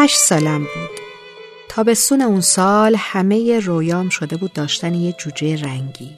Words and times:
هشت 0.00 0.18
سالم 0.18 0.58
بود. 0.58 1.00
تابستون 1.68 2.22
اون 2.22 2.40
سال 2.40 2.96
همه 2.98 3.60
رویام 3.60 4.08
شده 4.08 4.36
بود 4.36 4.52
داشتن 4.52 4.94
یه 4.94 5.12
جوجه 5.12 5.62
رنگی. 5.62 6.10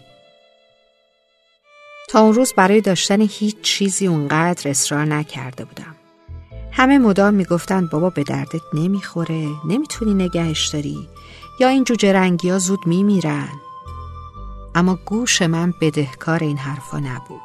تا 2.08 2.20
اون 2.20 2.34
روز 2.34 2.52
برای 2.52 2.80
داشتن 2.80 3.20
هیچ 3.20 3.60
چیزی 3.62 4.06
اونقدر 4.06 4.70
اصرار 4.70 5.04
نکرده 5.04 5.64
بودم. 5.64 5.96
همه 6.72 6.98
مدام 6.98 7.34
می‌گفتند 7.34 7.90
بابا 7.90 8.10
به 8.10 8.22
دردت 8.22 8.62
نمی‌خوره 8.74 9.48
نمی‌تونی 9.64 10.14
نگهش 10.14 10.68
داری. 10.68 11.08
یا 11.60 11.68
این 11.68 11.84
جوجه 11.84 12.12
رنگی 12.12 12.50
ها 12.50 12.58
زود 12.58 12.86
میمیرن. 12.86 13.60
اما 14.74 14.98
گوش 15.06 15.42
من 15.42 15.74
بدهکار 15.80 16.38
این 16.38 16.58
حرفا 16.58 16.98
نبود. 16.98 17.40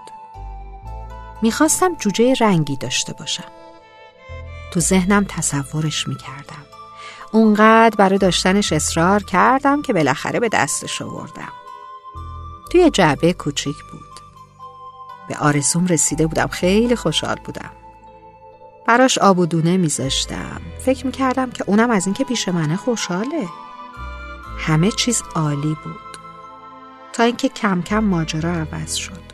می‌خواستم 1.41 1.95
جوجه 1.95 2.33
رنگی 2.39 2.77
داشته 2.77 3.13
باشم. 3.13 3.64
تو 4.75 4.81
ذهنم 4.81 5.25
تصورش 5.29 6.07
می‌کردم. 6.07 6.65
اونقدر 7.31 7.95
برای 7.95 8.17
داشتنش 8.17 8.73
اصرار 8.73 9.23
کردم 9.23 9.81
که 9.81 9.93
بالاخره 9.93 10.39
به 10.39 10.49
دستش 10.49 11.01
آوردم. 11.01 11.51
توی 12.71 12.89
جعبه 12.89 13.33
کوچیک 13.33 13.75
بود. 13.91 14.19
به 15.27 15.37
آرزوم 15.37 15.85
رسیده 15.85 16.27
بودم. 16.27 16.47
خیلی 16.47 16.95
خوشحال 16.95 17.35
بودم. 17.45 17.71
براش 18.87 19.17
آب 19.17 19.39
و 19.39 19.45
دونه 19.45 19.77
میذاشتم. 19.77 20.61
فکر 20.85 21.05
می‌کردم 21.05 21.51
که 21.51 21.63
اونم 21.67 21.89
از 21.89 22.05
اینکه 22.05 22.23
پیش 22.23 22.47
منه 22.47 22.75
خوشحاله. 22.75 23.47
همه 24.57 24.91
چیز 24.91 25.23
عالی 25.35 25.77
بود. 25.83 26.17
تا 27.13 27.23
اینکه 27.23 27.49
کم 27.49 27.81
کم 27.81 28.03
ماجرا 28.03 28.51
عوض 28.51 28.93
شد. 28.93 29.25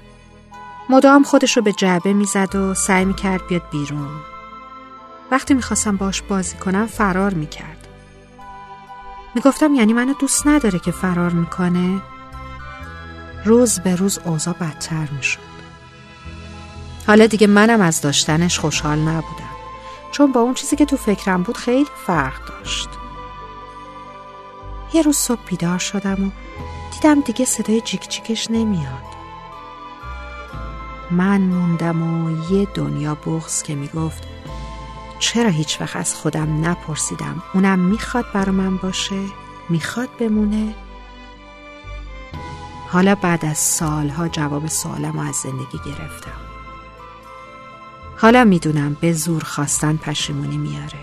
مدام 0.89 1.23
خودش 1.23 1.57
رو 1.57 1.63
به 1.63 1.73
جعبه 1.73 2.13
می‌زد 2.13 2.55
و 2.55 2.73
سعی 2.73 3.05
می‌کرد 3.05 3.47
بیاد 3.47 3.69
بیرون. 3.71 4.09
وقتی 5.31 5.53
می‌خواستم 5.53 5.97
باش 5.97 6.21
بازی 6.21 6.57
کنم 6.57 6.87
فرار 6.87 7.33
می‌کرد. 7.33 7.87
می‌گفتم 9.35 9.75
یعنی 9.75 9.93
منو 9.93 10.13
دوست 10.13 10.47
نداره 10.47 10.79
که 10.79 10.91
فرار 10.91 11.31
می‌کنه؟ 11.31 12.01
روز 13.45 13.79
به 13.79 13.95
روز 13.95 14.19
اوضاع 14.25 14.53
بدتر 14.53 15.07
می‌شد. 15.17 15.39
حالا 17.07 17.27
دیگه 17.27 17.47
منم 17.47 17.81
از 17.81 18.01
داشتنش 18.01 18.59
خوشحال 18.59 18.99
نبودم. 18.99 19.51
چون 20.11 20.31
با 20.31 20.39
اون 20.39 20.53
چیزی 20.53 20.75
که 20.75 20.85
تو 20.85 20.97
فکرم 20.97 21.43
بود 21.43 21.57
خیلی 21.57 21.89
فرق 22.05 22.47
داشت. 22.47 22.89
یه 24.93 25.01
روز 25.01 25.17
صبح 25.17 25.45
بیدار 25.45 25.77
شدم 25.77 26.27
و 26.27 26.31
دیدم 26.93 27.21
دیگه 27.21 27.45
صدای 27.45 27.81
جیک 27.81 28.09
جیکش 28.09 28.51
نمیاد. 28.51 29.11
من 31.11 31.41
موندم 31.41 32.03
و 32.03 32.53
یه 32.53 32.67
دنیا 32.73 33.15
بغز 33.15 33.63
که 33.63 33.75
می‌گفت 33.75 34.30
چرا 35.21 35.49
هیچ 35.49 35.81
وقت 35.81 35.95
از 35.95 36.15
خودم 36.15 36.65
نپرسیدم؟ 36.65 37.43
اونم 37.53 37.79
می‌خواد 37.79 38.25
برا 38.33 38.53
من 38.53 38.77
باشه؟ 38.77 39.23
می‌خواد 39.69 40.09
بمونه؟ 40.19 40.75
حالا 42.87 43.15
بعد 43.15 43.45
از 43.45 43.57
سالها 43.57 44.27
جواب 44.27 44.67
سوالم 44.67 45.19
از 45.19 45.35
زندگی 45.35 45.77
گرفتم. 45.85 46.41
حالا 48.17 48.43
می‌دونم 48.43 48.97
به 49.01 49.13
زور 49.13 49.43
خواستن 49.43 49.97
پشیمونی 49.97 50.57
میاره. 50.57 50.99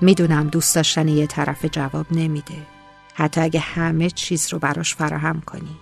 می‌دونم 0.00 0.48
دوست 0.48 0.74
داشتن 0.74 1.08
یه 1.08 1.26
طرف 1.26 1.64
جواب 1.64 2.06
نمیده. 2.10 2.66
حتی 3.14 3.40
اگه 3.40 3.60
همه 3.60 4.10
چیز 4.10 4.52
رو 4.52 4.58
براش 4.58 4.94
فراهم 4.94 5.40
کنی. 5.40 5.76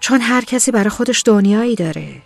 چون 0.00 0.20
هر 0.20 0.44
کسی 0.44 0.70
برای 0.70 0.90
خودش 0.90 1.22
دنیایی 1.26 1.76
داره. 1.76 2.22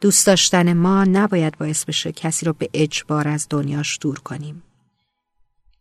دوست 0.00 0.26
داشتن 0.26 0.72
ما 0.72 1.04
نباید 1.04 1.58
باعث 1.58 1.84
بشه 1.84 2.12
کسی 2.12 2.46
رو 2.46 2.52
به 2.52 2.70
اجبار 2.74 3.28
از 3.28 3.46
دنیاش 3.50 3.98
دور 4.00 4.18
کنیم. 4.18 4.62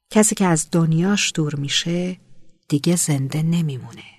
کسی 0.09 0.35
که 0.35 0.45
از 0.45 0.67
دنیاش 0.71 1.31
دور 1.35 1.55
میشه 1.55 2.17
دیگه 2.67 2.95
زنده 2.95 3.43
نمیمونه. 3.43 4.18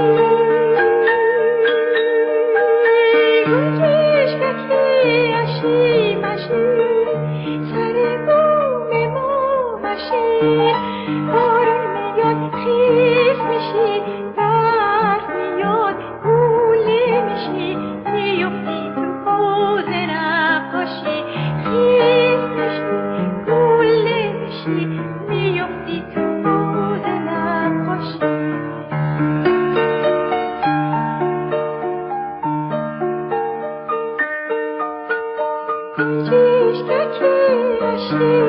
Christmas. 38.11 38.40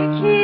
I 0.00 0.06
can't. 0.06 0.39